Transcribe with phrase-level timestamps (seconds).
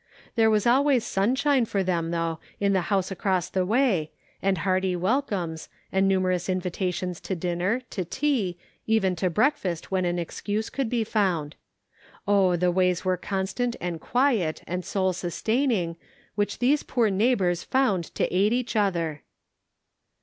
[0.33, 4.09] There was always sunshine for them, though, in the house across the way,
[4.41, 10.19] and hearty welcomes, and numerous invitations to dinner, to tea, even to breakfast when a
[10.19, 11.55] excuse could be found.
[12.27, 15.97] Oh, the ways were constant and quiet and soul sustaining,
[16.33, 19.21] which these poor neighbors found to aid each other.